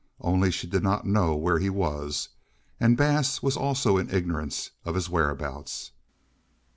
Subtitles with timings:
[0.21, 2.29] Only she did not know where he was,
[2.79, 5.91] and Bass was also in ignorance of his whereabouts.